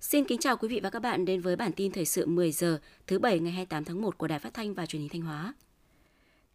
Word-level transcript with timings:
Xin 0.00 0.24
kính 0.24 0.38
chào 0.40 0.56
quý 0.56 0.68
vị 0.68 0.80
và 0.82 0.90
các 0.90 1.02
bạn 1.02 1.24
đến 1.24 1.40
với 1.40 1.56
bản 1.56 1.72
tin 1.72 1.92
thời 1.92 2.04
sự 2.04 2.26
10 2.26 2.52
giờ 2.52 2.78
thứ 3.06 3.18
Bảy 3.18 3.38
ngày 3.38 3.52
28 3.52 3.84
tháng 3.84 4.02
1 4.02 4.18
của 4.18 4.26
Đài 4.26 4.38
Phát 4.38 4.54
thanh 4.54 4.74
và 4.74 4.86
Truyền 4.86 5.02
hình 5.02 5.08
Thanh 5.08 5.22
Hóa. 5.22 5.54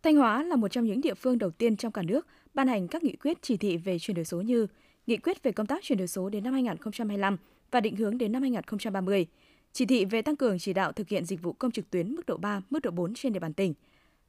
Thanh 0.04 0.16
Hóa 0.16 0.44
là 0.44 0.56
một 0.56 0.68
trong 0.68 0.86
những 0.86 1.02
địa 1.02 1.14
phương 1.14 1.38
đầu 1.38 1.52
tiên 1.52 1.78
trong 1.78 1.92
cả 1.92 2.02
nước 2.02 2.28
ban 2.54 2.68
hành 2.68 2.88
các 2.88 3.04
nghị 3.04 3.16
quyết 3.16 3.38
chỉ 3.42 3.58
thị 3.58 3.78
về 3.78 4.00
chuyển 4.00 4.16
đổi 4.16 4.26
số 4.26 4.42
như 4.42 4.68
Nghị 5.10 5.18
quyết 5.18 5.44
về 5.44 5.52
công 5.52 5.68
tác 5.68 5.84
chuyển 5.84 5.98
đổi 5.98 6.08
số 6.08 6.30
đến 6.30 6.44
năm 6.44 6.54
2025 6.54 7.38
và 7.72 7.80
định 7.80 7.96
hướng 7.96 8.18
đến 8.18 8.32
năm 8.32 8.42
2030, 8.42 9.26
chỉ 9.74 9.86
thị 9.86 10.06
về 10.06 10.22
tăng 10.22 10.36
cường 10.36 10.60
chỉ 10.60 10.74
đạo 10.74 10.92
thực 10.92 11.10
hiện 11.10 11.26
dịch 11.26 11.42
vụ 11.42 11.54
công 11.54 11.72
trực 11.72 11.90
tuyến 11.90 12.16
mức 12.16 12.26
độ 12.26 12.38
3, 12.38 12.62
mức 12.70 12.80
độ 12.80 12.92
4 12.92 13.14
trên 13.14 13.34
địa 13.34 13.40
bàn 13.40 13.54
tỉnh. 13.54 13.74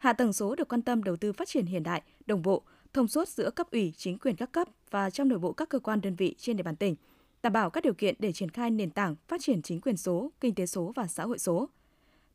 Hạ 0.01 0.13
tầng 0.13 0.33
số 0.33 0.55
được 0.55 0.69
quan 0.69 0.83
tâm 0.83 1.03
đầu 1.03 1.17
tư 1.17 1.33
phát 1.33 1.49
triển 1.49 1.67
hiện 1.67 1.83
đại, 1.83 2.03
đồng 2.27 2.43
bộ, 2.43 2.63
thông 2.93 3.09
suốt 3.09 3.29
giữa 3.29 3.51
cấp 3.51 3.71
ủy, 3.71 3.93
chính 3.97 4.19
quyền 4.19 4.37
các 4.37 4.53
cấp 4.53 4.69
và 4.91 5.11
trong 5.11 5.29
nội 5.29 5.39
bộ 5.39 5.53
các 5.53 5.69
cơ 5.69 5.79
quan 5.79 6.01
đơn 6.01 6.15
vị 6.15 6.35
trên 6.39 6.57
địa 6.57 6.63
bàn 6.63 6.77
tỉnh– 6.77 6.97
đảm 7.43 7.53
bảo 7.53 7.71
các 7.71 7.85
điều 7.85 7.95
kiện 7.95 8.15
để 8.19 8.33
triển 8.33 8.51
khai 8.51 8.71
nền 8.71 8.91
tảng 8.91 9.17
phát 9.29 9.41
triển 9.41 9.63
chính 9.63 9.81
quyền 9.81 9.97
số, 9.97 10.33
kinh 10.41 10.55
tế 10.55 10.67
số 10.67 10.93
và 10.97 11.07
xã 11.07 11.25
hội 11.25 11.39
số. 11.39 11.69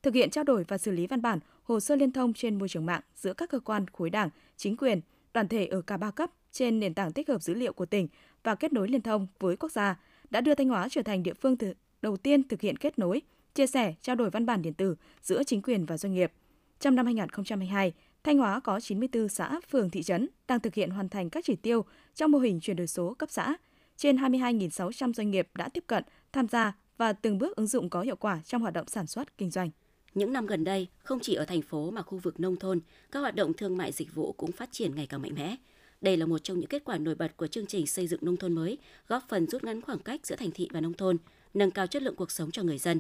Thực 0.04 0.14
hiện 0.14 0.30
trao 0.30 0.44
đổi 0.44 0.64
và 0.68 0.78
xử 0.78 0.92
lý 0.92 1.08
văn 1.08 1.22
bản, 1.22 1.40
hồ 1.64 1.80
sơ 1.80 1.96
liên 1.96 2.12
thông 2.12 2.34
trên 2.34 2.59
môi 2.59 2.70
trường 2.70 2.86
mạng 2.86 3.02
giữa 3.16 3.34
các 3.34 3.50
cơ 3.50 3.59
quan 3.59 3.88
khối 3.88 4.09
đảng, 4.09 4.30
chính 4.58 4.78
quyền, 4.78 5.02
đoàn 5.34 5.48
thể 5.48 5.66
ở 5.66 5.82
cả 5.82 5.98
ba 5.98 6.12
cấp 6.12 6.32
trên 6.52 6.80
nền 6.80 6.94
tảng 6.94 7.12
tích 7.12 7.28
hợp 7.28 7.42
dữ 7.42 7.54
liệu 7.54 7.73
của 7.73 7.86
tỉnh 7.86 8.08
và 8.44 8.56
kết 8.56 8.73
nối 8.73 8.88
liên 8.88 9.02
thông 9.02 9.28
với 9.40 9.58
quốc 9.58 9.72
gia 9.72 10.00
đã 10.30 10.42
đưa 10.42 10.56
Thanh 10.56 10.70
Hóa 10.70 10.88
trở 10.90 11.02
thành 11.02 11.23
địa 11.23 11.34
phương 11.34 11.56
đầu 12.02 12.18
tiên 12.18 12.48
thực 12.48 12.62
hiện 12.62 12.78
kết 12.78 13.00
nối, 13.00 13.22
chia 13.54 13.68
sẻ, 13.68 13.94
trao 14.02 14.16
đổi 14.16 14.30
văn 14.30 14.45
bản 14.45 14.62
điện 14.62 14.73
tử 14.73 14.95
giữa 15.22 15.44
chính 15.44 15.62
quyền 15.62 15.86
và 15.86 15.98
doanh 15.98 16.14
nghiệp. 16.14 16.32
Trong 16.80 16.96
năm 16.96 17.06
2022, 17.06 17.94
Thanh 18.24 18.38
Hóa 18.38 18.60
có 18.60 18.80
94 18.80 19.30
xã, 19.30 19.59
phường, 19.72 19.90
thị 19.90 20.04
trấn 20.04 20.28
đang 20.48 20.59
thực 20.59 20.73
hiện 20.73 20.90
hoàn 20.90 21.09
thành 21.09 21.30
các 21.30 21.45
chỉ 21.45 21.56
tiêu 21.56 21.86
trong 22.16 22.32
mô 22.32 22.40
hình 22.40 22.59
chuyển 22.59 22.76
đổi 22.76 22.88
số 22.88 23.14
cấp 23.14 23.30
xã– 23.32 23.56
trên 23.98 24.17
22.600 24.17 25.14
doanh 25.14 25.32
nghiệp 25.32 25.48
đã 25.56 25.70
tiếp 25.70 25.84
cận, 25.88 26.04
tham 26.32 26.48
gia 26.48 26.73
và 26.98 27.14
từng 27.14 27.38
bước 27.38 27.56
ứng 27.56 27.67
dụng 27.67 27.90
có 27.90 28.02
hiệu 28.02 28.16
quả 28.16 28.42
trong 28.45 28.62
hoạt 28.62 28.73
động 28.73 28.88
sản 28.88 29.08
xuất, 29.08 29.38
kinh 29.38 29.50
doanh. 29.50 29.70
Những 30.14 30.34
năm 30.34 30.45
gần 30.45 30.64
đây, 30.64 30.88
không 30.98 31.20
chỉ 31.22 31.34
ở 31.34 31.45
thành 31.45 31.62
phố 31.62 31.92
mà 31.92 32.02
khu 32.02 32.17
vực 32.17 32.40
nông 32.40 32.56
thôn, 32.56 32.80
các 33.12 33.20
hoạt 33.20 33.36
động 33.36 33.54
thương 33.54 33.78
mại 33.78 33.92
dịch 33.92 34.16
vụ 34.16 34.32
cũng 34.32 34.52
phát 34.52 34.70
triển 34.72 34.95
ngày 34.95 35.08
càng 35.08 35.22
mạnh 35.22 35.36
mẽ. 35.36 35.56
Đây 36.02 36.17
là 36.17 36.26
một 36.26 36.38
trong 36.38 36.60
những 36.60 36.70
kết 36.70 36.84
quả 36.86 36.98
nổi 36.98 37.16
bật 37.16 37.38
của 37.38 37.48
chương 37.48 37.66
trình 37.66 37.88
xây 37.88 38.08
dựng 38.08 38.20
nông 38.23 38.38
thôn 38.38 38.54
mới, 38.54 38.78
góp 39.08 39.23
phần 39.30 39.48
rút 39.48 39.64
ngắn 39.64 39.82
khoảng 39.82 40.00
cách 40.00 40.28
giữa 40.28 40.36
thành 40.36 40.52
thị 40.52 40.70
và 40.72 40.82
nông 40.82 40.94
thôn, 40.94 41.17
nâng 41.54 41.72
cao 41.72 41.88
chất 41.88 42.04
lượng 42.04 42.16
cuộc 42.16 42.32
sống 42.32 42.52
cho 42.52 42.64
người 42.64 42.78
dân. 42.78 43.00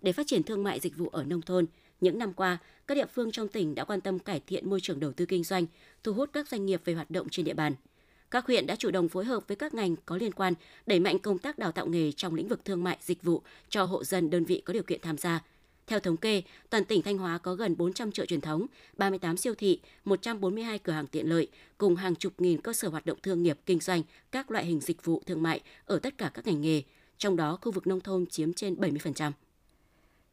Để 0.00 0.12
phát 0.12 0.26
triển 0.26 0.42
thương 0.42 0.64
mại 0.64 0.80
dịch 0.80 0.96
vụ 0.96 1.08
ở 1.08 1.24
nông 1.24 1.42
thôn, 1.42 1.66
những 2.02 2.18
năm 2.18 2.32
qua, 2.32 2.58
các 2.86 2.94
địa 2.94 3.06
phương 3.14 3.32
trong 3.32 3.48
tỉnh 3.48 3.74
đã 3.74 3.84
quan 3.84 4.00
tâm 4.00 4.18
cải 4.18 4.40
thiện 4.40 4.70
môi 4.70 4.80
trường 4.80 5.00
đầu 5.00 5.12
tư 5.12 5.26
kinh 5.26 5.44
doanh, 5.44 5.66
thu 6.02 6.12
hút 6.12 6.30
các 6.32 6.48
doanh 6.48 6.66
nghiệp 6.66 6.80
về 6.84 6.94
hoạt 6.94 7.10
động 7.10 7.28
trên 7.28 7.44
địa 7.44 7.54
bàn– 7.54 7.74
các 8.32 8.46
huyện 8.46 8.66
đã 8.66 8.76
chủ 8.76 8.90
động 8.90 9.08
phối 9.08 9.24
hợp 9.24 9.48
với 9.48 9.56
các 9.56 9.74
ngành 9.74 9.96
có 10.06 10.16
liên 10.16 10.32
quan 10.32 10.54
đẩy 10.86 11.00
mạnh 11.00 11.18
công 11.18 11.38
tác 11.38 11.58
đào 11.58 11.72
tạo 11.72 11.86
nghề 11.86 12.12
trong 12.12 12.34
lĩnh 12.34 12.48
vực 12.48 12.64
thương 12.64 12.84
mại 12.84 12.98
dịch 13.00 13.22
vụ 13.22 13.42
cho 13.68 13.84
hộ 13.84 14.04
dân 14.04 14.30
đơn 14.30 14.44
vị 14.44 14.62
có 14.64 14.72
điều 14.72 14.82
kiện 14.82 15.00
tham 15.00 15.18
gia. 15.18 15.44
Theo 15.86 16.00
thống 16.00 16.16
kê, 16.16 16.42
toàn 16.70 16.84
tỉnh 16.84 17.02
Thanh 17.02 17.18
Hóa 17.18 17.38
có 17.38 17.54
gần 17.54 17.76
400 17.76 18.12
chợ 18.12 18.26
truyền 18.26 18.40
thống, 18.40 18.66
38 18.96 19.36
siêu 19.36 19.54
thị, 19.54 19.80
142 20.04 20.78
cửa 20.78 20.92
hàng 20.92 21.06
tiện 21.06 21.28
lợi, 21.28 21.48
cùng 21.78 21.96
hàng 21.96 22.14
chục 22.14 22.32
nghìn 22.38 22.60
cơ 22.60 22.72
sở 22.72 22.88
hoạt 22.88 23.06
động 23.06 23.18
thương 23.22 23.42
nghiệp 23.42 23.58
kinh 23.66 23.80
doanh 23.80 24.02
các 24.30 24.50
loại 24.50 24.64
hình 24.64 24.80
dịch 24.80 25.04
vụ 25.04 25.22
thương 25.26 25.42
mại 25.42 25.60
ở 25.86 25.98
tất 25.98 26.18
cả 26.18 26.30
các 26.34 26.46
ngành 26.46 26.60
nghề, 26.60 26.82
trong 27.18 27.36
đó 27.36 27.58
khu 27.60 27.72
vực 27.72 27.86
nông 27.86 28.00
thôn 28.00 28.26
chiếm 28.26 28.52
trên 28.52 28.74
70%. 28.74 29.32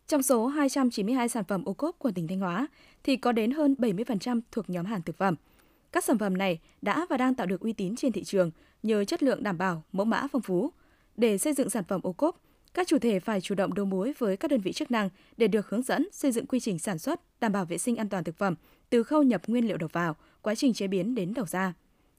Trong 0.10 0.24
số 0.24 0.48
292 0.48 1.30
sản 1.30 1.44
phẩm 1.44 1.66
ô 1.66 1.74
cốp 1.74 2.00
của 2.00 2.12
tỉnh 2.12 2.28
Thanh 2.28 2.40
Hóa 2.40 2.68
thì 3.04 3.18
có 3.18 3.32
đến 3.32 3.52
hơn 3.52 3.76
70% 3.78 4.42
thuộc 4.52 4.70
nhóm 4.70 4.86
hàng 4.86 5.02
thực 5.02 5.18
phẩm– 5.18 5.36
các 5.92 6.04
sản 6.04 6.18
phẩm 6.18 6.38
này 6.38 6.60
đã 6.82 7.06
và 7.10 7.18
đang 7.18 7.36
tạo 7.36 7.48
được 7.48 7.62
uy 7.62 7.74
tín 7.74 7.96
trên 7.96 8.12
thị 8.12 8.24
trường 8.24 8.52
nhờ 8.84 9.04
chất 9.04 9.24
lượng 9.24 9.44
đảm 9.44 9.58
bảo, 9.58 9.84
mẫu 9.92 10.06
mã 10.06 10.28
phong 10.32 10.42
phú. 10.42 10.72
Để 11.18 11.38
xây 11.38 11.54
dựng 11.54 11.70
sản 11.70 11.84
phẩm 11.84 12.02
ô 12.04 12.14
cốp, 12.14 12.42
các 12.74 12.88
chủ 12.88 13.00
thể 13.00 13.20
phải 13.20 13.42
chủ 13.42 13.56
động 13.56 13.74
đấu 13.74 13.86
mối 13.86 14.14
với 14.18 14.38
các 14.38 14.52
đơn 14.52 14.62
vị 14.62 14.74
chức 14.74 14.92
năng 14.92 15.10
để 15.38 15.48
được 15.48 15.70
hướng 15.70 15.82
dẫn 15.82 16.08
xây 16.12 16.32
dựng 16.32 16.46
quy 16.46 16.60
trình 16.60 16.80
sản 16.80 17.00
xuất, 17.00 17.40
đảm 17.40 17.52
bảo 17.52 17.66
vệ 17.66 17.78
sinh 17.78 17.96
an 17.96 18.10
toàn 18.10 18.24
thực 18.24 18.38
phẩm 18.38 18.56
từ 18.90 19.04
khâu 19.04 19.24
nhập 19.24 19.42
nguyên 19.48 19.68
liệu 19.68 19.78
đầu 19.78 19.90
vào, 19.94 20.16
quá 20.42 20.56
trình 20.56 20.74
chế 20.74 20.88
biến 20.88 21.16
đến 21.16 21.34
đầu 21.34 21.46
ra. 21.46 21.74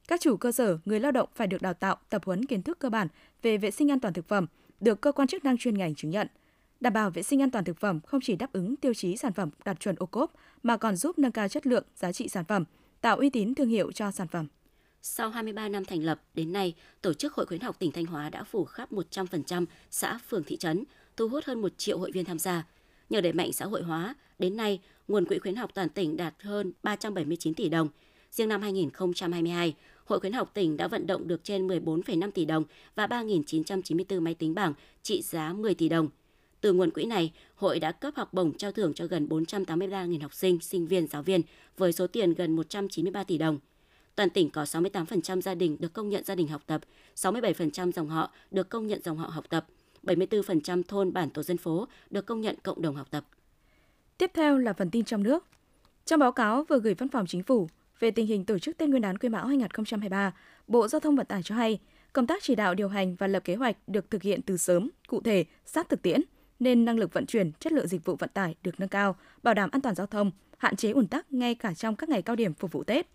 Các 0.09 0.21
chủ 0.21 0.37
cơ 0.37 0.53
sở, 0.53 0.79
người 0.85 1.01
lao 1.01 1.13
động 1.13 1.29
phải 1.35 1.47
được 1.47 1.63
đào 1.63 1.75
tạo, 1.75 1.97
tập 2.09 2.23
huấn 2.25 2.47
kiến 2.47 2.63
thức 2.63 2.79
cơ 2.79 2.91
bản 2.91 3.09
về 3.43 3.57
vệ 3.57 3.71
sinh 3.71 3.91
an 3.91 4.01
toàn 4.01 4.15
thực 4.15 4.29
phẩm, 4.29 4.47
được 4.81 5.01
cơ 5.01 5.13
quan 5.13 5.29
chức 5.29 5.45
năng 5.45 5.59
chuyên 5.59 5.79
ngành 5.79 5.95
chứng 5.95 6.11
nhận. 6.11 6.29
Đảm 6.81 6.93
bảo 6.93 7.11
vệ 7.11 7.23
sinh 7.23 7.43
an 7.43 7.51
toàn 7.51 7.65
thực 7.65 7.79
phẩm 7.79 8.01
không 8.01 8.21
chỉ 8.21 8.37
đáp 8.37 8.53
ứng 8.53 8.77
tiêu 8.77 8.95
chí 8.95 9.17
sản 9.17 9.33
phẩm 9.33 9.51
đạt 9.65 9.81
chuẩn 9.81 9.97
ô 9.99 10.07
cốp 10.07 10.33
mà 10.63 10.77
còn 10.77 10.97
giúp 10.97 11.19
nâng 11.19 11.33
cao 11.33 11.49
chất 11.49 11.67
lượng, 11.67 11.85
giá 11.97 12.13
trị 12.13 12.29
sản 12.29 12.45
phẩm, 12.45 12.65
tạo 13.01 13.17
uy 13.17 13.31
tín 13.31 13.55
thương 13.55 13.69
hiệu 13.69 13.93
cho 13.93 14.11
sản 14.11 14.29
phẩm. 14.29 14.47
Sau 15.03 15.31
23 15.31 15.69
năm 15.69 15.85
thành 15.85 16.05
lập, 16.05 16.23
đến 16.35 16.53
nay, 16.53 16.75
Tổ 17.03 17.15
chức 17.15 17.35
Hội 17.35 17.47
khuyến 17.47 17.61
học 17.61 17.77
tỉnh 17.79 17.93
Thanh 17.93 18.07
Hóa 18.07 18.31
đã 18.31 18.45
phủ 18.45 18.65
khắp 18.65 18.93
100% 18.93 19.67
xã, 19.91 20.19
phường, 20.29 20.45
thị 20.45 20.57
trấn, 20.57 20.85
thu 21.17 21.29
hút 21.29 21.45
hơn 21.45 21.61
1 21.61 21.73
triệu 21.79 21.99
hội 21.99 22.11
viên 22.11 22.25
tham 22.25 22.39
gia. 22.39 22.67
Nhờ 23.11 23.21
đẩy 23.21 23.33
mạnh 23.33 23.53
xã 23.53 23.65
hội 23.65 23.83
hóa, 23.83 24.15
đến 24.39 24.57
nay, 24.57 24.81
nguồn 25.09 25.25
quỹ 25.25 25.39
khuyến 25.39 25.57
học 25.57 25.71
toàn 25.75 25.89
tỉnh 25.89 26.17
đạt 26.17 26.35
hơn 26.43 26.73
379 26.83 27.55
tỷ 27.55 27.69
đồng. 27.69 27.89
Riêng 28.31 28.49
năm 28.49 28.63
2022, 28.63 29.75
Hội 30.05 30.21
khuyến 30.21 30.33
học 30.33 30.51
tỉnh 30.55 30.77
đã 30.77 30.89
vận 30.89 31.07
động 31.07 31.29
được 31.29 31.45
trên 31.45 31.69
14,5 31.69 32.31
tỷ 32.31 32.45
đồng 32.45 32.65
và 32.95 33.07
3.994 33.07 34.21
máy 34.21 34.35
tính 34.35 34.55
bảng 34.55 34.75
trị 35.03 35.23
giá 35.23 35.53
10 35.53 35.75
tỷ 35.75 35.89
đồng– 35.89 36.09
từ 36.61 36.73
nguồn 36.73 36.91
quỹ 36.91 37.05
này, 37.05 37.33
hội 37.55 37.81
đã 37.81 37.93
cấp 37.93 38.15
học 38.17 38.35
bổng 38.35 38.53
trao 38.53 38.73
thưởng 38.73 38.95
cho 38.95 39.07
gần 39.07 39.27
483.000 39.29 40.23
học 40.23 40.35
sinh, 40.35 40.61
sinh 40.61 40.87
viên, 40.87 41.07
giáo 41.07 41.23
viên 41.23 41.41
với 41.77 41.93
số 41.93 42.07
tiền 42.07 42.35
gần 42.35 42.57
193 42.57 43.25
tỷ 43.25 43.39
đồng. 43.39 43.59
Toàn 44.17 44.31
tỉnh 44.31 44.51
có 44.51 44.63
68% 44.63 45.41
gia 45.41 45.55
đình 45.55 45.77
được 45.81 45.93
công 45.93 46.09
nhận 46.09 46.25
gia 46.25 46.35
đình 46.35 46.49
học 46.49 46.63
tập, 46.67 46.81
67% 47.17 47.93
dòng 47.93 48.09
họ 48.09 48.33
được 48.51 48.69
công 48.69 48.87
nhận 48.87 49.03
dòng 49.03 49.19
họ 49.19 49.29
học 49.29 49.45
tập, 49.49 49.67
74% 50.03 50.83
thôn 50.89 51.13
bản 51.13 51.31
tổ 51.31 51.43
dân 51.43 51.57
phố 51.57 51.89
được 52.11 52.27
công 52.27 52.41
nhận 52.41 52.57
cộng 52.63 52.83
đồng 52.83 52.97
học 52.97 53.11
tập. 53.11 53.25
Tiếp 54.19 54.31
theo 54.35 54.59
là 54.59 54.73
phần 54.73 54.91
tin 54.91 55.05
trong 55.05 55.23
nước. 55.23 55.45
Trong 56.05 56.21
báo 56.21 56.33
cáo 56.33 56.65
vừa 56.69 56.79
gửi 56.79 56.95
Văn 56.95 57.09
phòng 57.09 57.27
Chính 57.27 57.43
phủ 57.43 57.69
về 57.99 58.11
tình 58.11 58.27
hình 58.27 58.45
tổ 58.45 58.59
chức 58.59 58.79
Tết 58.79 58.89
Nguyên 58.89 59.03
đán 59.03 59.19
Quý 59.19 59.29
Mão 59.29 59.47
2023, 59.47 60.33
Bộ 60.67 60.89
Giao 60.89 61.01
thông 61.01 61.17
Vận 61.17 61.27
tải 61.27 61.43
cho 61.43 61.55
hay, 61.55 61.79
công 62.13 62.27
tác 62.27 62.43
chỉ 62.43 62.55
đạo 62.55 62.75
điều 62.75 62.89
hành 62.89 63.17
và 63.17 63.27
lập 63.27 63.45
kế 63.45 63.55
hoạch 63.55 63.77
được 63.87 64.11
thực 64.11 64.23
hiện 64.23 64.43
từ 64.43 64.57
sớm, 64.57 64.91
cụ 65.09 65.21
thể, 65.21 65.45
sát 65.65 65.89
thực 65.89 66.03
tiễn– 66.03 66.21
nên 66.61 66.85
năng 66.85 66.99
lực 66.99 67.13
vận 67.13 67.27
chuyển, 67.27 67.53
chất 67.53 67.73
lượng 67.73 67.89
dịch 67.89 68.05
vụ 68.05 68.17
vận 68.17 68.31
tải 68.35 68.55
được 68.63 68.81
nâng 68.81 68.89
cao, 68.89 69.17
bảo 69.43 69.55
đảm 69.55 69.71
an 69.73 69.81
toàn 69.81 69.95
giao 69.95 70.07
thông, 70.07 70.31
hạn 70.59 70.77
chế 70.77 70.91
ùn 70.91 71.07
tắc 71.07 71.33
ngay 71.33 71.55
cả 71.55 71.75
trong 71.75 71.97
các 71.97 72.09
ngày 72.09 72.23
cao 72.23 72.37
điểm 72.37 72.55
phục 72.55 72.73
vụ 72.73 72.85
Tết. 72.85 73.07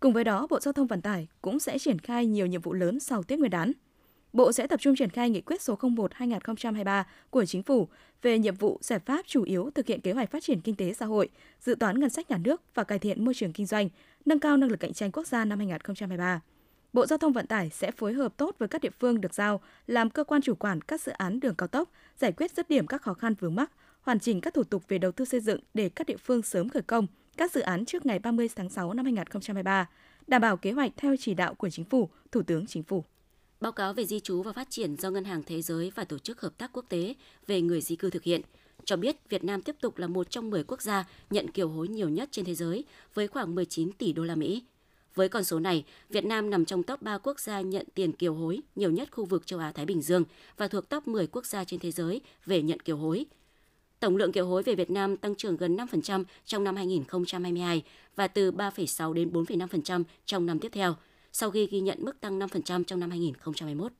Cùng 0.00 0.12
với 0.12 0.24
đó, 0.24 0.46
Bộ 0.50 0.60
Giao 0.60 0.72
thông 0.72 0.86
Vận 0.86 1.02
tải 1.02 1.28
cũng 1.42 1.58
sẽ 1.58 1.78
triển 1.78 1.98
khai 1.98 2.26
nhiều 2.26 2.46
nhiệm 2.46 2.60
vụ 2.60 2.72
lớn 2.72 3.00
sau 3.00 3.22
Tết 3.22 3.38
Nguyên 3.38 3.50
đán. 3.50 3.72
Bộ 4.32 4.52
sẽ 4.52 4.66
tập 4.66 4.80
trung 4.80 4.96
triển 4.96 5.10
khai 5.10 5.30
nghị 5.30 5.40
quyết 5.40 5.62
số 5.62 5.76
01/2023 5.76 7.04
của 7.30 7.44
Chính 7.44 7.62
phủ 7.62 7.88
về 8.22 8.38
nhiệm 8.38 8.54
vụ 8.54 8.78
giải 8.82 8.98
pháp 8.98 9.26
chủ 9.26 9.42
yếu 9.42 9.70
thực 9.74 9.86
hiện 9.86 10.00
kế 10.00 10.12
hoạch 10.12 10.30
phát 10.30 10.42
triển 10.42 10.60
kinh 10.60 10.76
tế 10.76 10.92
xã 10.92 11.06
hội, 11.06 11.28
dự 11.60 11.74
toán 11.74 12.00
ngân 12.00 12.10
sách 12.10 12.30
nhà 12.30 12.38
nước 12.38 12.62
và 12.74 12.84
cải 12.84 12.98
thiện 12.98 13.24
môi 13.24 13.34
trường 13.34 13.52
kinh 13.52 13.66
doanh, 13.66 13.88
nâng 14.24 14.40
cao 14.40 14.56
năng 14.56 14.70
lực 14.70 14.80
cạnh 14.80 14.92
tranh 14.92 15.12
quốc 15.12 15.26
gia 15.26 15.44
năm 15.44 15.58
2023. 15.58 16.40
Bộ 16.92 17.06
Giao 17.06 17.18
thông 17.18 17.32
Vận 17.32 17.46
tải 17.46 17.70
sẽ 17.70 17.90
phối 17.90 18.12
hợp 18.12 18.36
tốt 18.36 18.56
với 18.58 18.68
các 18.68 18.82
địa 18.82 18.90
phương 19.00 19.20
được 19.20 19.34
giao 19.34 19.60
làm 19.86 20.10
cơ 20.10 20.24
quan 20.24 20.42
chủ 20.42 20.54
quản 20.54 20.80
các 20.80 21.00
dự 21.00 21.12
án 21.12 21.40
đường 21.40 21.54
cao 21.54 21.68
tốc, 21.68 21.90
giải 22.18 22.32
quyết 22.32 22.52
dứt 22.52 22.68
điểm 22.68 22.86
các 22.86 23.02
khó 23.02 23.14
khăn 23.14 23.34
vướng 23.34 23.54
mắc, 23.54 23.70
hoàn 24.00 24.20
chỉnh 24.20 24.40
các 24.40 24.54
thủ 24.54 24.64
tục 24.64 24.82
về 24.88 24.98
đầu 24.98 25.12
tư 25.12 25.24
xây 25.24 25.40
dựng 25.40 25.60
để 25.74 25.88
các 25.88 26.06
địa 26.06 26.16
phương 26.16 26.42
sớm 26.42 26.68
khởi 26.68 26.82
công 26.82 27.06
các 27.36 27.52
dự 27.52 27.60
án 27.60 27.84
trước 27.84 28.06
ngày 28.06 28.18
30 28.18 28.48
tháng 28.56 28.70
6 28.70 28.92
năm 28.92 29.04
2023, 29.04 29.88
đảm 30.26 30.42
bảo 30.42 30.56
kế 30.56 30.72
hoạch 30.72 30.92
theo 30.96 31.16
chỉ 31.16 31.34
đạo 31.34 31.54
của 31.54 31.70
Chính 31.70 31.84
phủ, 31.84 32.08
Thủ 32.32 32.42
tướng 32.42 32.66
Chính 32.66 32.82
phủ. 32.82 33.04
Báo 33.60 33.72
cáo 33.72 33.92
về 33.92 34.04
di 34.04 34.20
trú 34.20 34.42
và 34.42 34.52
phát 34.52 34.70
triển 34.70 34.96
do 34.96 35.10
Ngân 35.10 35.24
hàng 35.24 35.42
Thế 35.46 35.62
giới 35.62 35.92
và 35.94 36.04
Tổ 36.04 36.18
chức 36.18 36.40
Hợp 36.40 36.58
tác 36.58 36.72
Quốc 36.72 36.84
tế 36.88 37.14
về 37.46 37.60
người 37.60 37.80
di 37.80 37.96
cư 37.96 38.10
thực 38.10 38.22
hiện 38.22 38.40
cho 38.84 38.96
biết 38.96 39.16
Việt 39.28 39.44
Nam 39.44 39.62
tiếp 39.62 39.76
tục 39.80 39.98
là 39.98 40.06
một 40.06 40.30
trong 40.30 40.50
10 40.50 40.64
quốc 40.64 40.82
gia 40.82 41.04
nhận 41.30 41.50
kiều 41.50 41.68
hối 41.68 41.88
nhiều 41.88 42.08
nhất 42.08 42.28
trên 42.32 42.44
thế 42.44 42.54
giới 42.54 42.84
với 43.14 43.28
khoảng 43.28 43.54
19 43.54 43.92
tỷ 43.92 44.12
đô 44.12 44.24
la 44.24 44.34
Mỹ. 44.34 44.62
Với 45.14 45.28
con 45.28 45.44
số 45.44 45.58
này, 45.58 45.84
Việt 46.08 46.24
Nam 46.24 46.50
nằm 46.50 46.64
trong 46.64 46.82
top 46.82 47.02
3 47.02 47.18
quốc 47.18 47.40
gia 47.40 47.60
nhận 47.60 47.86
tiền 47.94 48.12
kiều 48.12 48.34
hối 48.34 48.60
nhiều 48.76 48.90
nhất 48.90 49.08
khu 49.12 49.24
vực 49.24 49.46
châu 49.46 49.58
Á-Thái 49.58 49.86
Bình 49.86 50.02
Dương 50.02 50.24
và 50.56 50.68
thuộc 50.68 50.88
top 50.88 51.08
10 51.08 51.26
quốc 51.26 51.46
gia 51.46 51.64
trên 51.64 51.80
thế 51.80 51.90
giới 51.90 52.20
về 52.46 52.62
nhận 52.62 52.80
kiều 52.80 52.96
hối. 52.96 53.26
Tổng 54.00 54.16
lượng 54.16 54.32
kiều 54.32 54.46
hối 54.46 54.62
về 54.62 54.74
Việt 54.74 54.90
Nam 54.90 55.16
tăng 55.16 55.34
trưởng 55.34 55.56
gần 55.56 55.76
5% 55.76 56.24
trong 56.44 56.64
năm 56.64 56.76
2022 56.76 57.82
và 58.16 58.28
từ 58.28 58.52
3,6 58.52 59.12
đến 59.12 59.30
4,5% 59.30 60.04
trong 60.26 60.46
năm 60.46 60.58
tiếp 60.58 60.68
theo, 60.72 60.94
sau 61.32 61.50
khi 61.50 61.66
ghi 61.66 61.80
nhận 61.80 61.98
mức 62.04 62.20
tăng 62.20 62.38
5% 62.38 62.84
trong 62.84 63.00
năm 63.00 63.10
2021. 63.10 63.92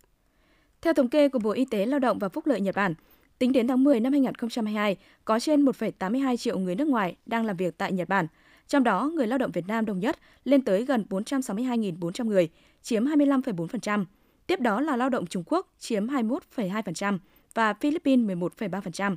Theo 0.80 0.94
thống 0.94 1.08
kê 1.08 1.28
của 1.28 1.38
Bộ 1.38 1.50
Y 1.50 1.64
tế 1.64 1.86
Lao 1.86 2.00
động 2.00 2.18
và 2.18 2.28
Phúc 2.28 2.46
lợi 2.46 2.60
Nhật 2.60 2.74
Bản, 2.74 2.94
tính 3.38 3.52
đến 3.52 3.68
tháng 3.68 3.84
10 3.84 4.00
năm 4.00 4.12
2022, 4.12 4.96
có 5.24 5.40
trên 5.40 5.64
1,82 5.64 6.36
triệu 6.36 6.58
người 6.58 6.74
nước 6.74 6.88
ngoài 6.88 7.16
đang 7.26 7.46
làm 7.46 7.56
việc 7.56 7.78
tại 7.78 7.92
Nhật 7.92 8.08
Bản– 8.08 8.26
trong 8.70 8.84
đó, 8.84 9.10
người 9.14 9.26
lao 9.26 9.38
động 9.38 9.50
Việt 9.50 9.68
Nam 9.68 9.86
đông 9.86 10.00
nhất 10.00 10.18
lên 10.44 10.62
tới 10.62 10.84
gần 10.84 11.04
462.400 11.10 12.24
người, 12.24 12.48
chiếm 12.82 13.04
25,4%. 13.04 14.04
Tiếp 14.46 14.60
đó 14.60 14.80
là 14.80 14.96
lao 14.96 15.08
động 15.08 15.26
Trung 15.26 15.42
Quốc 15.46 15.66
chiếm 15.78 16.06
21,2% 16.06 17.18
và 17.54 17.74
Philippines 17.74 18.38
11,3%. 18.38 19.16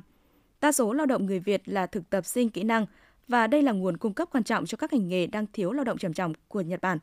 Đa 0.60 0.72
số 0.72 0.92
lao 0.92 1.06
động 1.06 1.26
người 1.26 1.38
Việt 1.38 1.68
là 1.68 1.86
thực 1.86 2.10
tập 2.10 2.26
sinh 2.26 2.50
kỹ 2.50 2.62
năng 2.64 2.86
và 3.28 3.46
đây 3.46 3.62
là 3.62 3.72
nguồn 3.72 3.96
cung 3.96 4.14
cấp 4.14 4.28
quan 4.32 4.44
trọng 4.44 4.66
cho 4.66 4.76
các 4.76 4.92
ngành 4.92 5.08
nghề 5.08 5.26
đang 5.26 5.46
thiếu 5.52 5.72
lao 5.72 5.84
động 5.84 5.98
trầm 5.98 6.12
trọng 6.12 6.32
của 6.48 6.60
Nhật 6.60 6.80
Bản. 6.80 6.98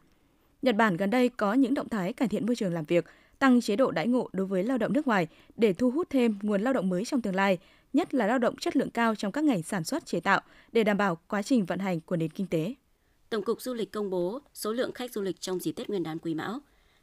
Nhật 0.62 0.76
Bản 0.76 0.98
gần 0.98 1.10
đây 1.10 1.30
có 1.30 1.54
những 1.54 1.74
động 1.74 1.90
thái 1.90 2.14
cải 2.14 2.28
thiện 2.28 2.46
môi 2.46 2.56
trường 2.56 2.74
làm 2.74 2.86
việc, 2.86 3.06
tăng 3.40 3.62
chế 3.62 3.76
độ 3.76 3.92
đãi 3.92 4.08
ngộ 4.08 4.30
đối 4.34 4.46
với 4.46 4.64
lao 4.64 4.78
động 4.78 4.94
nước 4.94 5.08
ngoài 5.08 5.28
để 5.58 5.74
thu 5.74 5.92
hút 5.92 6.08
thêm 6.10 6.40
nguồn 6.42 6.62
lao 6.62 6.74
động 6.74 6.90
mới 6.90 7.06
trong 7.06 7.22
tương 7.22 7.36
lai, 7.36 7.58
nhất 7.94 8.14
là 8.14 8.28
lao 8.28 8.38
động 8.38 8.56
chất 8.58 8.76
lượng 8.76 8.90
cao 8.90 9.16
trong 9.16 9.32
các 9.32 9.44
ngành 9.44 9.64
sản 9.64 9.84
xuất 9.84 10.06
chế 10.06 10.20
tạo 10.20 10.42
để 10.72 10.84
đảm 10.84 10.98
bảo 10.98 11.18
quá 11.28 11.42
trình 11.42 11.66
vận 11.66 11.80
hành 11.80 12.02
của 12.02 12.16
nền 12.16 12.30
kinh 12.30 12.48
tế. 12.48 12.76
Tổng 13.30 13.44
cục 13.44 13.62
Du 13.62 13.74
lịch 13.74 13.92
công 13.92 14.10
bố 14.10 14.40
số 14.54 14.74
lượng 14.74 14.92
khách 14.92 15.12
du 15.12 15.22
lịch 15.22 15.42
trong 15.42 15.60
dịp 15.60 15.72
Tết 15.72 15.90
Nguyên 15.90 16.04
đán 16.04 16.20
Quý 16.20 16.34
Mão. 16.34 16.60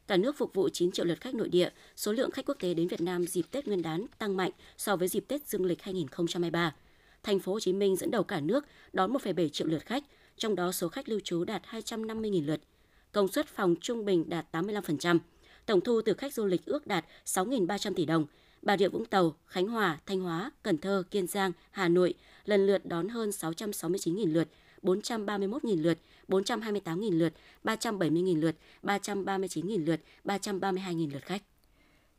Cả 0.07 0.17
nước 0.17 0.37
phục 0.39 0.55
vụ 0.55 0.69
9 0.69 0.93
triệu 0.93 1.05
lượt 1.05 1.21
khách 1.21 1.35
nội 1.35 1.49
địa, 1.49 1.71
số 1.97 2.13
lượng 2.13 2.31
khách 2.31 2.47
quốc 2.47 2.57
tế 2.61 2.75
đến 2.75 2.89
Việt 2.89 3.01
Nam 3.01 3.27
dịp 3.27 3.43
Tết 3.51 3.67
Nguyên 3.67 3.83
đán 3.83 4.07
tăng 4.19 4.37
mạnh 4.37 4.51
so 4.77 4.97
với 4.97 5.09
dịp 5.09 5.25
Tết 5.29 5.49
Dương 5.49 5.65
lịch 5.65 5.83
2023. 5.83 6.75
Thành 7.23 7.39
phố 7.39 7.53
Hồ 7.53 7.61
Chí 7.61 7.73
Minh 7.73 7.97
dẫn 7.97 8.11
đầu 8.11 8.23
cả 8.23 8.41
nước 8.41 8.65
đón 8.93 9.13
1,7 9.13 9.49
triệu 9.49 9.67
lượt 9.67 9.87
khách, 9.87 10.05
trong 10.37 10.55
đó 10.55 10.73
số 10.73 10.89
khách 10.89 11.09
lưu 11.09 11.21
trú 11.25 11.45
đạt 11.45 11.63
250.000 11.71 12.47
lượt. 12.47 12.61
Công 13.13 13.29
suất 13.29 13.47
phòng 13.47 13.75
trung 13.81 14.05
bình 14.05 14.29
đạt 14.29 14.47
85%. 14.53 15.19
Tổng 15.67 15.81
thu 15.81 16.01
từ 16.05 16.15
khách 16.15 16.35
du 16.35 16.47
lịch 16.47 16.67
ước 16.67 16.87
đạt 16.87 17.05
6.300 17.25 17.95
tỷ 17.95 18.05
đồng. 18.05 18.27
Bà 18.63 18.77
Rịa 18.77 18.89
Vũng 18.89 19.05
Tàu, 19.05 19.35
Khánh 19.47 19.67
Hòa, 19.67 19.99
Thanh 20.07 20.21
Hóa, 20.21 20.51
Cần 20.63 20.79
Thơ, 20.79 21.03
Kiên 21.11 21.27
Giang, 21.27 21.53
Hà 21.71 21.89
Nội 21.89 22.15
lần 22.45 22.67
lượt 22.67 22.87
đón 22.87 23.09
hơn 23.09 23.31
669.000 23.31 24.33
lượt, 24.33 24.49
431.000 24.83 25.83
lượt, 25.83 25.99
428.000 26.29 27.19
lượt, 27.19 27.33
370.000 27.65 28.41
lượt, 28.41 28.57
339.000 28.83 29.85
lượt, 29.85 30.01
332.000 30.25 31.13
lượt 31.13 31.23
khách. 31.23 31.43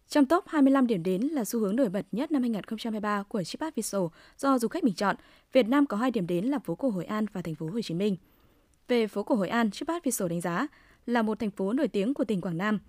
Trong 0.09 0.25
top 0.25 0.43
25 0.47 0.87
điểm 0.87 1.03
đến 1.03 1.21
là 1.21 1.45
xu 1.45 1.59
hướng 1.59 1.75
nổi 1.75 1.89
bật 1.89 2.05
nhất 2.11 2.31
năm 2.31 2.41
2023 2.41 3.23
của 3.23 3.43
TripAdvisor 3.43 4.11
do 4.37 4.59
du 4.59 4.67
khách 4.67 4.83
bình 4.83 4.93
chọn, 4.93 5.15
Việt 5.53 5.67
Nam 5.67 5.85
có 5.85 5.97
hai 5.97 6.11
điểm 6.11 6.27
đến 6.27 6.45
là 6.45 6.59
phố 6.59 6.75
cổ 6.75 6.89
Hội 6.89 7.05
An 7.05 7.25
và 7.33 7.41
thành 7.41 7.55
phố 7.55 7.69
Hồ 7.69 7.81
Chí 7.81 7.93
Minh. 7.93 8.15
Về 8.87 9.07
phố 9.07 9.23
cổ 9.23 9.35
Hội 9.35 9.49
An, 9.49 9.71
TripAdvisor 9.71 10.29
đánh 10.29 10.41
giá 10.41 10.67
là 11.05 11.21
một 11.21 11.39
thành 11.39 11.51
phố 11.51 11.73
nổi 11.73 11.87
tiếng 11.87 12.13
của 12.13 12.23
tỉnh 12.23 12.41
Quảng 12.41 12.57
Nam. 12.57 12.79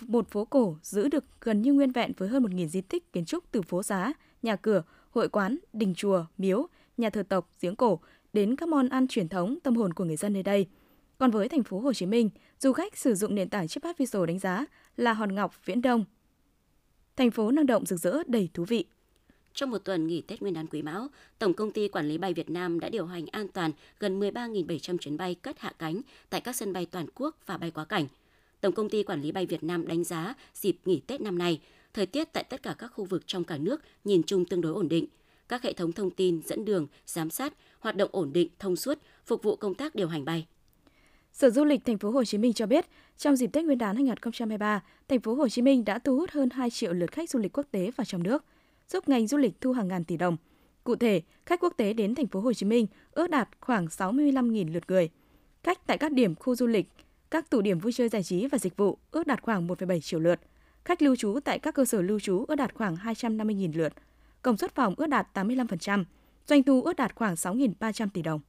Một 0.00 0.28
phố 0.28 0.44
cổ 0.44 0.76
giữ 0.82 1.08
được 1.08 1.24
gần 1.40 1.62
như 1.62 1.72
nguyên 1.72 1.92
vẹn 1.92 2.12
với 2.16 2.28
hơn 2.28 2.42
1.000 2.42 2.66
di 2.66 2.80
tích 2.80 3.12
kiến 3.12 3.24
trúc 3.24 3.44
từ 3.52 3.62
phố 3.62 3.82
xá, 3.82 4.12
nhà 4.42 4.56
cửa, 4.56 4.82
hội 5.10 5.28
quán, 5.28 5.58
đình 5.72 5.94
chùa, 5.94 6.24
miếu, 6.38 6.66
nhà 6.96 7.10
thờ 7.10 7.22
tộc, 7.28 7.50
giếng 7.60 7.76
cổ 7.76 8.00
đến 8.32 8.56
các 8.56 8.68
món 8.68 8.88
ăn 8.88 9.08
truyền 9.08 9.28
thống 9.28 9.58
tâm 9.62 9.76
hồn 9.76 9.94
của 9.94 10.04
người 10.04 10.16
dân 10.16 10.32
nơi 10.32 10.42
đây. 10.42 10.66
Còn 11.18 11.30
với 11.30 11.48
thành 11.48 11.62
phố 11.62 11.80
Hồ 11.80 11.92
Chí 11.92 12.06
Minh, 12.06 12.30
du 12.58 12.72
khách 12.72 12.96
sử 12.96 13.14
dụng 13.14 13.34
nền 13.34 13.48
tảng 13.48 13.68
TripAdvisor 13.68 14.26
đánh 14.26 14.38
giá 14.38 14.64
là 14.96 15.12
Hòn 15.12 15.34
Ngọc, 15.34 15.54
Viễn 15.64 15.82
Đông. 15.82 16.04
Thành 17.16 17.30
phố 17.30 17.50
năng 17.50 17.66
động 17.66 17.86
rực 17.86 18.00
rỡ 18.00 18.22
đầy 18.26 18.48
thú 18.54 18.64
vị. 18.64 18.84
Trong 19.54 19.70
một 19.70 19.78
tuần 19.78 20.06
nghỉ 20.06 20.20
Tết 20.20 20.42
Nguyên 20.42 20.54
đán 20.54 20.66
Quý 20.66 20.82
Mão, 20.82 21.08
Tổng 21.38 21.54
công 21.54 21.72
ty 21.72 21.88
Quản 21.88 22.08
lý 22.08 22.18
bay 22.18 22.34
Việt 22.34 22.50
Nam 22.50 22.80
đã 22.80 22.88
điều 22.88 23.06
hành 23.06 23.26
an 23.26 23.48
toàn 23.48 23.72
gần 23.98 24.20
13.700 24.20 24.98
chuyến 24.98 25.16
bay 25.16 25.34
cất 25.34 25.58
hạ 25.58 25.72
cánh 25.78 26.00
tại 26.30 26.40
các 26.40 26.56
sân 26.56 26.72
bay 26.72 26.86
toàn 26.86 27.06
quốc 27.14 27.36
và 27.46 27.56
bay 27.56 27.70
quá 27.70 27.84
cảnh. 27.84 28.06
Tổng 28.60 28.74
công 28.74 28.88
ty 28.88 29.02
Quản 29.02 29.22
lý 29.22 29.32
bay 29.32 29.46
Việt 29.46 29.62
Nam 29.62 29.86
đánh 29.86 30.04
giá 30.04 30.34
dịp 30.54 30.76
nghỉ 30.84 31.00
Tết 31.06 31.20
năm 31.20 31.38
nay, 31.38 31.60
thời 31.94 32.06
tiết 32.06 32.32
tại 32.32 32.44
tất 32.44 32.62
cả 32.62 32.74
các 32.78 32.88
khu 32.88 33.04
vực 33.04 33.26
trong 33.26 33.44
cả 33.44 33.58
nước 33.58 33.80
nhìn 34.04 34.22
chung 34.22 34.44
tương 34.44 34.60
đối 34.60 34.72
ổn 34.72 34.88
định. 34.88 35.06
Các 35.48 35.62
hệ 35.62 35.72
thống 35.72 35.92
thông 35.92 36.10
tin, 36.10 36.42
dẫn 36.42 36.64
đường, 36.64 36.86
giám 37.06 37.30
sát 37.30 37.54
hoạt 37.80 37.96
động 37.96 38.10
ổn 38.12 38.32
định, 38.32 38.48
thông 38.58 38.76
suốt, 38.76 38.98
phục 39.26 39.42
vụ 39.42 39.56
công 39.56 39.74
tác 39.74 39.94
điều 39.94 40.08
hành 40.08 40.24
bay. 40.24 40.46
Sở 41.32 41.50
Du 41.50 41.64
lịch 41.64 41.84
Thành 41.84 41.98
phố 41.98 42.10
Hồ 42.10 42.24
Chí 42.24 42.38
Minh 42.38 42.52
cho 42.52 42.66
biết, 42.66 42.86
trong 43.18 43.36
dịp 43.36 43.46
Tết 43.46 43.64
Nguyên 43.64 43.78
đán 43.78 43.96
2023, 43.96 44.82
Thành 45.08 45.20
phố 45.20 45.34
Hồ 45.34 45.48
Chí 45.48 45.62
Minh 45.62 45.84
đã 45.84 45.98
thu 45.98 46.16
hút 46.16 46.30
hơn 46.30 46.50
2 46.50 46.70
triệu 46.70 46.92
lượt 46.92 47.12
khách 47.12 47.30
du 47.30 47.38
lịch 47.38 47.58
quốc 47.58 47.66
tế 47.70 47.90
và 47.96 48.04
trong 48.04 48.22
nước, 48.22 48.44
giúp 48.88 49.08
ngành 49.08 49.26
du 49.26 49.36
lịch 49.36 49.60
thu 49.60 49.72
hàng 49.72 49.88
ngàn 49.88 50.04
tỷ 50.04 50.16
đồng. 50.16 50.36
Cụ 50.84 50.96
thể, 50.96 51.22
khách 51.46 51.60
quốc 51.60 51.74
tế 51.76 51.92
đến 51.92 52.14
Thành 52.14 52.26
phố 52.26 52.40
Hồ 52.40 52.52
Chí 52.52 52.66
Minh 52.66 52.86
ước 53.12 53.30
đạt 53.30 53.48
khoảng 53.60 53.86
65.000 53.86 54.72
lượt 54.72 54.84
người. 54.88 55.10
Khách 55.62 55.86
tại 55.86 55.98
các 55.98 56.12
điểm 56.12 56.34
khu 56.34 56.54
du 56.54 56.66
lịch, 56.66 56.86
các 57.30 57.50
tụ 57.50 57.60
điểm 57.60 57.78
vui 57.78 57.92
chơi 57.92 58.08
giải 58.08 58.22
trí 58.22 58.46
và 58.46 58.58
dịch 58.58 58.76
vụ 58.76 58.98
ước 59.10 59.26
đạt 59.26 59.42
khoảng 59.42 59.68
1,7 59.68 60.00
triệu 60.00 60.20
lượt. 60.20 60.40
Khách 60.84 61.02
lưu 61.02 61.16
trú 61.16 61.38
tại 61.44 61.58
các 61.58 61.74
cơ 61.74 61.84
sở 61.84 62.02
lưu 62.02 62.20
trú 62.20 62.44
ước 62.48 62.54
đạt 62.54 62.74
khoảng 62.74 62.96
250.000 62.96 63.78
lượt. 63.78 63.92
Công 64.42 64.56
suất 64.56 64.74
phòng 64.74 64.94
ước 64.96 65.06
đạt 65.06 65.26
85%, 65.34 66.04
doanh 66.46 66.62
thu 66.62 66.82
ước 66.82 66.96
đạt 66.96 67.14
khoảng 67.14 67.34
6.300 67.34 68.08
tỷ 68.14 68.22
đồng. 68.22 68.40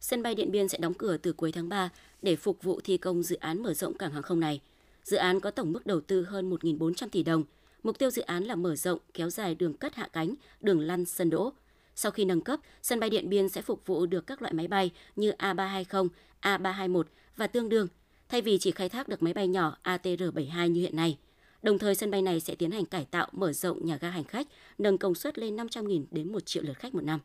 Sân 0.00 0.22
bay 0.22 0.34
Điện 0.34 0.50
Biên 0.50 0.68
sẽ 0.68 0.78
đóng 0.78 0.94
cửa 0.94 1.16
từ 1.16 1.32
cuối 1.32 1.52
tháng 1.52 1.68
3 1.68 1.90
để 2.22 2.36
phục 2.36 2.62
vụ 2.62 2.80
thi 2.84 2.96
công 2.96 3.22
dự 3.22 3.36
án 3.36 3.62
mở 3.62 3.74
rộng 3.74 3.98
cảng 3.98 4.12
hàng 4.12 4.22
không 4.22 4.40
này. 4.40 4.60
Dự 5.04 5.16
án 5.16 5.40
có 5.40 5.50
tổng 5.50 5.72
mức 5.72 5.86
đầu 5.86 6.00
tư 6.00 6.22
hơn 6.22 6.50
1.400 6.50 7.08
tỷ 7.08 7.22
đồng. 7.22 7.44
Mục 7.82 7.98
tiêu 7.98 8.10
dự 8.10 8.22
án 8.22 8.44
là 8.44 8.54
mở 8.54 8.76
rộng, 8.76 8.98
kéo 9.14 9.30
dài 9.30 9.54
đường 9.54 9.74
cất 9.74 9.94
hạ 9.94 10.08
cánh, 10.12 10.34
đường 10.60 10.80
lăn, 10.80 11.04
sân 11.04 11.30
đỗ. 11.30 11.52
Sau 11.94 12.12
khi 12.12 12.24
nâng 12.24 12.40
cấp, 12.40 12.60
sân 12.82 13.00
bay 13.00 13.10
Điện 13.10 13.28
Biên 13.28 13.48
sẽ 13.48 13.62
phục 13.62 13.86
vụ 13.86 14.06
được 14.06 14.26
các 14.26 14.42
loại 14.42 14.54
máy 14.54 14.68
bay 14.68 14.90
như 15.16 15.32
A320, 15.38 16.08
A321 16.42 17.02
và 17.36 17.46
tương 17.46 17.68
đương, 17.68 17.88
thay 18.28 18.42
vì 18.42 18.58
chỉ 18.58 18.70
khai 18.70 18.88
thác 18.88 19.08
được 19.08 19.22
máy 19.22 19.34
bay 19.34 19.48
nhỏ 19.48 19.76
ATR-72 19.84 20.66
như 20.66 20.80
hiện 20.80 20.96
nay. 20.96 21.18
Đồng 21.62 21.78
thời, 21.78 21.94
sân 21.94 22.10
bay 22.10 22.22
này 22.22 22.40
sẽ 22.40 22.54
tiến 22.54 22.70
hành 22.70 22.84
cải 22.84 23.04
tạo, 23.04 23.28
mở 23.32 23.52
rộng 23.52 23.86
nhà 23.86 23.96
ga 23.96 24.10
hành 24.10 24.24
khách, 24.24 24.46
nâng 24.78 24.98
công 24.98 25.14
suất 25.14 25.38
lên 25.38 25.56
500.000 25.56 26.04
đến 26.10 26.32
1 26.32 26.46
triệu 26.46 26.62
lượt 26.62 26.78
khách 26.78 26.94
một 26.94 27.04
năm. 27.04 27.20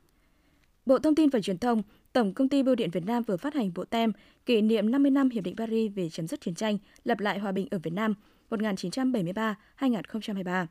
Bộ 0.86 1.00
Thông 1.00 1.16
tin 1.16 1.30
và 1.30 1.42
Truyền 1.42 1.58
thông, 1.58 1.84
Tổng 2.14 2.34
công 2.34 2.50
ty 2.50 2.64
Bưu 2.64 2.76
điện 2.76 2.90
Việt 2.92 3.06
Nam 3.06 3.24
vừa 3.24 3.38
phát 3.38 3.54
hành 3.54 3.72
bộ 3.76 3.86
tem 3.86 4.12
kỷ 4.46 4.62
niệm 4.62 4.92
50 4.92 5.12
năm 5.12 5.30
Hiệp 5.30 5.44
định 5.44 5.56
Paris 5.56 5.92
về 5.96 6.10
chấm 6.10 6.28
dứt 6.28 6.42
chiến 6.42 6.56
tranh, 6.56 6.78
lập 7.04 7.20
lại 7.20 7.40
hòa 7.40 7.52
bình 7.52 7.68
ở 7.72 7.80
Việt 7.84 7.94
Nam 7.94 8.14
1973-2023. 8.50 10.66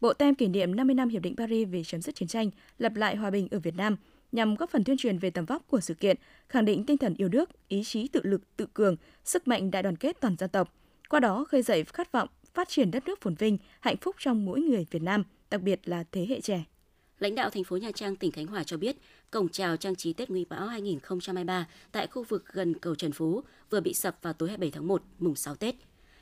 Bộ 0.00 0.12
tem 0.12 0.34
kỷ 0.34 0.48
niệm 0.48 0.76
50 0.76 0.94
năm 0.94 1.08
Hiệp 1.08 1.22
định 1.22 1.36
Paris 1.36 1.68
về 1.68 1.84
chấm 1.84 2.02
dứt 2.02 2.14
chiến 2.14 2.28
tranh, 2.28 2.50
lập 2.78 2.96
lại 2.96 3.16
hòa 3.16 3.30
bình 3.30 3.48
ở 3.50 3.58
Việt 3.58 3.76
Nam 3.76 3.96
nhằm 4.36 4.54
góp 4.54 4.70
phần 4.70 4.84
tuyên 4.84 4.96
truyền 4.96 5.18
về 5.18 5.30
tầm 5.30 5.44
vóc 5.44 5.62
của 5.68 5.80
sự 5.80 5.94
kiện, 5.94 6.16
khẳng 6.48 6.64
định 6.64 6.84
tinh 6.86 6.98
thần 6.98 7.14
yêu 7.18 7.28
nước, 7.28 7.50
ý 7.68 7.82
chí 7.84 8.08
tự 8.08 8.20
lực, 8.24 8.56
tự 8.56 8.66
cường, 8.74 8.96
sức 9.24 9.48
mạnh 9.48 9.70
đại 9.70 9.82
đoàn 9.82 9.96
kết 9.96 10.20
toàn 10.20 10.36
dân 10.38 10.50
tộc. 10.50 10.74
Qua 11.08 11.20
đó 11.20 11.44
khơi 11.48 11.62
dậy 11.62 11.84
khát 11.84 12.12
vọng 12.12 12.28
phát 12.54 12.68
triển 12.68 12.90
đất 12.90 13.06
nước 13.06 13.20
phồn 13.20 13.34
vinh, 13.34 13.58
hạnh 13.80 13.96
phúc 13.96 14.16
trong 14.18 14.44
mỗi 14.44 14.60
người 14.60 14.86
Việt 14.90 15.02
Nam, 15.02 15.24
đặc 15.50 15.62
biệt 15.62 15.80
là 15.84 16.04
thế 16.12 16.26
hệ 16.28 16.40
trẻ. 16.40 16.64
Lãnh 17.18 17.34
đạo 17.34 17.50
thành 17.50 17.64
phố 17.64 17.76
Nha 17.76 17.90
Trang, 17.94 18.16
tỉnh 18.16 18.32
Khánh 18.32 18.46
Hòa 18.46 18.64
cho 18.64 18.76
biết, 18.76 18.96
cổng 19.30 19.48
chào 19.48 19.76
trang 19.76 19.96
trí 19.96 20.12
Tết 20.12 20.30
nguyên 20.30 20.46
Mão 20.50 20.66
2023 20.66 21.66
tại 21.92 22.06
khu 22.06 22.22
vực 22.22 22.44
gần 22.52 22.74
cầu 22.74 22.94
Trần 22.94 23.12
Phú 23.12 23.42
vừa 23.70 23.80
bị 23.80 23.94
sập 23.94 24.18
vào 24.22 24.32
tối 24.32 24.48
27 24.48 24.70
tháng 24.70 24.88
1, 24.88 25.02
mùng 25.18 25.36
6 25.36 25.54
Tết. 25.54 25.74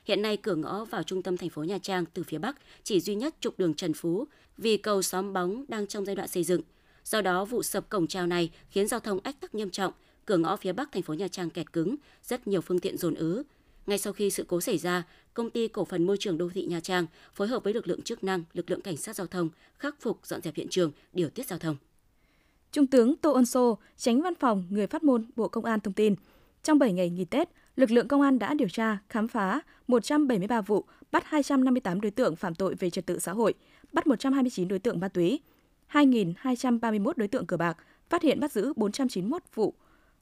Hiện 0.04 0.22
nay 0.22 0.36
cửa 0.36 0.54
ngõ 0.54 0.84
vào 0.84 1.02
trung 1.02 1.22
tâm 1.22 1.36
thành 1.36 1.50
phố 1.50 1.64
Nha 1.64 1.78
Trang 1.78 2.04
từ 2.14 2.22
phía 2.22 2.38
Bắc 2.38 2.56
chỉ 2.82 3.00
duy 3.00 3.14
nhất 3.14 3.34
trục 3.40 3.58
đường 3.58 3.74
Trần 3.74 3.94
Phú 3.94 4.24
vì 4.56 4.76
cầu 4.76 5.02
xóm 5.02 5.32
bóng 5.32 5.64
đang 5.68 5.86
trong 5.86 6.04
giai 6.04 6.16
đoạn 6.16 6.28
xây 6.28 6.44
dựng. 6.44 6.60
Do 7.04 7.20
đó, 7.20 7.44
vụ 7.44 7.62
sập 7.62 7.88
cổng 7.88 8.06
trào 8.06 8.26
này 8.26 8.50
khiến 8.70 8.88
giao 8.88 9.00
thông 9.00 9.20
ách 9.22 9.40
tắc 9.40 9.54
nghiêm 9.54 9.70
trọng, 9.70 9.92
cửa 10.24 10.36
ngõ 10.36 10.56
phía 10.56 10.72
Bắc 10.72 10.92
thành 10.92 11.02
phố 11.02 11.14
Nha 11.14 11.28
Trang 11.28 11.50
kẹt 11.50 11.72
cứng, 11.72 11.96
rất 12.22 12.46
nhiều 12.46 12.60
phương 12.60 12.78
tiện 12.78 12.96
dồn 12.96 13.14
ứ. 13.14 13.42
Ngay 13.86 13.98
sau 13.98 14.12
khi 14.12 14.30
sự 14.30 14.44
cố 14.48 14.60
xảy 14.60 14.78
ra, 14.78 15.04
công 15.34 15.50
ty 15.50 15.68
cổ 15.68 15.84
phần 15.84 16.06
môi 16.06 16.16
trường 16.20 16.38
đô 16.38 16.48
thị 16.48 16.62
Nha 16.62 16.80
Trang 16.80 17.06
phối 17.34 17.48
hợp 17.48 17.64
với 17.64 17.74
lực 17.74 17.88
lượng 17.88 18.02
chức 18.02 18.24
năng, 18.24 18.44
lực 18.52 18.70
lượng 18.70 18.80
cảnh 18.80 18.96
sát 18.96 19.16
giao 19.16 19.26
thông 19.26 19.48
khắc 19.78 20.00
phục 20.00 20.18
dọn 20.26 20.42
dẹp 20.42 20.54
hiện 20.54 20.68
trường, 20.70 20.92
điều 21.12 21.30
tiết 21.30 21.46
giao 21.46 21.58
thông. 21.58 21.76
Trung 22.72 22.86
tướng 22.86 23.16
Tô 23.16 23.32
Ân 23.32 23.46
Sô, 23.46 23.78
tránh 23.96 24.22
văn 24.22 24.34
phòng 24.34 24.64
người 24.70 24.86
phát 24.86 25.04
ngôn 25.04 25.24
Bộ 25.36 25.48
Công 25.48 25.64
an 25.64 25.80
thông 25.80 25.94
tin, 25.94 26.14
trong 26.62 26.78
7 26.78 26.92
ngày 26.92 27.10
nghỉ 27.10 27.24
Tết, 27.24 27.48
lực 27.76 27.90
lượng 27.90 28.08
công 28.08 28.20
an 28.20 28.38
đã 28.38 28.54
điều 28.54 28.68
tra, 28.68 28.98
khám 29.08 29.28
phá 29.28 29.60
173 29.88 30.60
vụ, 30.60 30.84
bắt 31.12 31.24
258 31.26 32.00
đối 32.00 32.10
tượng 32.10 32.36
phạm 32.36 32.54
tội 32.54 32.74
về 32.74 32.90
trật 32.90 33.06
tự 33.06 33.18
xã 33.18 33.32
hội, 33.32 33.54
bắt 33.92 34.06
129 34.06 34.68
đối 34.68 34.78
tượng 34.78 35.00
ma 35.00 35.08
túy, 35.08 35.40
2.231 35.94 37.12
đối 37.16 37.28
tượng 37.28 37.46
cờ 37.46 37.56
bạc, 37.56 37.76
phát 38.08 38.22
hiện 38.22 38.40
bắt 38.40 38.52
giữ 38.52 38.72
491 38.76 39.42
vụ, 39.54 39.74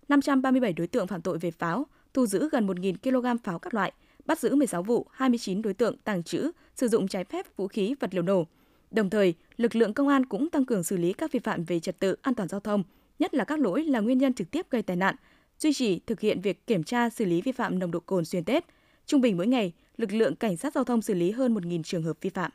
537 0.09 0.73
đối 0.73 0.87
tượng 0.87 1.07
phạm 1.07 1.23
tội 1.23 1.39
về 1.39 1.51
pháo, 1.51 1.87
thu 2.15 2.27
giữ 2.27 2.49
gần 2.53 2.67
1.000 2.67 2.95
kg 3.03 3.43
pháo 3.45 3.59
các 3.59 3.75
loại, 3.75 3.93
bắt 4.25 4.39
giữ 4.39 4.55
16 4.55 4.83
vụ, 4.83 5.07
29 5.11 5.63
đối 5.63 5.75
tượng 5.75 5.97
tàng 6.05 6.23
trữ, 6.23 6.51
sử 6.75 6.89
dụng 6.89 7.09
trái 7.09 7.25
phép 7.25 7.57
vũ 7.57 7.69
khí 7.69 7.95
vật 8.01 8.15
liệu 8.15 8.23
nổ. 8.23 8.47
Đồng 8.91 9.11
thời, 9.11 9.35
lực 9.57 9.77
lượng 9.77 9.95
công 9.95 10.09
an 10.09 10.27
cũng 10.27 10.51
tăng 10.51 10.65
cường 10.65 10.85
xử 10.85 10.97
lý 10.97 11.13
các 11.13 11.33
vi 11.33 11.41
phạm 11.41 11.65
về 11.65 11.81
trật 11.81 11.99
tự 11.99 12.17
an 12.23 12.35
toàn 12.35 12.49
giao 12.49 12.61
thông, 12.61 12.83
nhất 13.19 13.35
là 13.35 13.45
các 13.45 13.61
lỗi 13.61 13.85
là 13.85 14.01
nguyên 14.01 14.19
nhân 14.19 14.35
trực 14.35 14.51
tiếp 14.51 14.67
gây 14.71 14.83
tai 14.83 14.97
nạn, 14.97 15.15
duy 15.59 15.73
trì 15.73 15.99
thực 15.99 16.21
hiện 16.21 16.41
việc 16.41 16.67
kiểm 16.67 16.85
tra 16.85 17.11
xử 17.11 17.25
lý 17.25 17.43
vi 17.43 17.53
phạm 17.53 17.79
nồng 17.79 17.91
độ 17.91 18.01
cồn 18.01 18.25
xuyên 18.25 18.45
Tết. 18.45 18.65
Trung 19.07 19.21
bình 19.21 19.37
mỗi 19.37 19.47
ngày, 19.47 19.73
lực 19.97 20.13
lượng 20.13 20.37
cảnh 20.37 20.57
sát 20.57 20.75
giao 20.75 20.85
thông 20.85 21.03
xử 21.03 21.15
lý 21.15 21.31
hơn 21.31 21.55
1.000 21.55 21.83
trường 21.83 22.03
hợp 22.03 22.17
vi 22.21 22.31
phạm. 22.31 22.51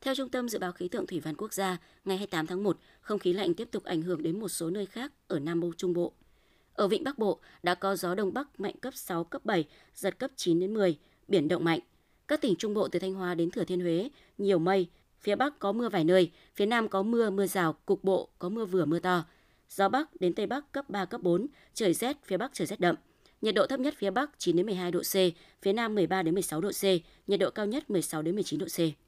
Theo 0.00 0.14
Trung 0.14 0.28
tâm 0.28 0.48
Dự 0.48 0.58
báo 0.58 0.72
Khí 0.72 0.88
tượng 0.88 1.06
Thủy 1.06 1.20
văn 1.20 1.34
Quốc 1.36 1.52
gia, 1.52 1.78
ngày 2.04 2.16
28 2.16 2.46
tháng 2.46 2.62
1, 2.62 2.78
không 3.00 3.18
khí 3.18 3.32
lạnh 3.32 3.54
tiếp 3.54 3.68
tục 3.70 3.84
ảnh 3.84 4.02
hưởng 4.02 4.22
đến 4.22 4.40
một 4.40 4.48
số 4.48 4.70
nơi 4.70 4.86
khác 4.86 5.12
ở 5.28 5.38
Nam 5.38 5.60
Bộ 5.60 5.72
Trung 5.76 5.92
Bộ. 5.92 6.12
Ở 6.74 6.88
vịnh 6.88 7.04
Bắc 7.04 7.18
Bộ 7.18 7.38
đã 7.62 7.74
có 7.74 7.96
gió 7.96 8.14
đông 8.14 8.34
bắc 8.34 8.60
mạnh 8.60 8.74
cấp 8.80 8.94
6, 8.94 9.24
cấp 9.24 9.44
7, 9.44 9.64
giật 9.94 10.18
cấp 10.18 10.30
9 10.36 10.60
đến 10.60 10.74
10, 10.74 10.98
biển 11.28 11.48
động 11.48 11.64
mạnh. 11.64 11.80
Các 12.28 12.40
tỉnh 12.40 12.56
Trung 12.56 12.74
Bộ 12.74 12.88
từ 12.88 12.98
Thanh 12.98 13.14
Hóa 13.14 13.34
đến 13.34 13.50
Thừa 13.50 13.64
Thiên 13.64 13.80
Huế, 13.80 14.10
nhiều 14.38 14.58
mây, 14.58 14.88
phía 15.20 15.36
Bắc 15.36 15.58
có 15.58 15.72
mưa 15.72 15.88
vài 15.88 16.04
nơi, 16.04 16.30
phía 16.54 16.66
Nam 16.66 16.88
có 16.88 17.02
mưa, 17.02 17.30
mưa 17.30 17.46
rào, 17.46 17.72
cục 17.72 18.04
bộ 18.04 18.28
có 18.38 18.48
mưa 18.48 18.64
vừa 18.64 18.84
mưa 18.84 18.98
to. 18.98 19.24
Gió 19.70 19.88
Bắc 19.88 20.20
đến 20.20 20.34
Tây 20.34 20.46
Bắc 20.46 20.72
cấp 20.72 20.90
3, 20.90 21.04
cấp 21.04 21.22
4, 21.22 21.46
trời 21.74 21.94
rét, 21.94 22.16
phía 22.24 22.36
Bắc 22.36 22.50
trời 22.54 22.66
rét 22.66 22.80
đậm. 22.80 22.94
Nhiệt 23.40 23.54
độ 23.54 23.66
thấp 23.66 23.80
nhất 23.80 23.94
phía 23.98 24.10
Bắc 24.10 24.30
9 24.38 24.56
đến 24.56 24.66
12 24.66 24.90
độ 24.90 25.00
C, 25.00 25.14
phía 25.62 25.72
Nam 25.72 25.94
13 25.94 26.22
đến 26.22 26.34
16 26.34 26.60
độ 26.60 26.70
C, 26.70 26.84
nhiệt 27.26 27.40
độ 27.40 27.50
cao 27.50 27.66
nhất 27.66 27.90
16 27.90 28.22
đến 28.22 28.34
19 28.34 28.58
độ 28.58 28.66
C. 28.66 29.07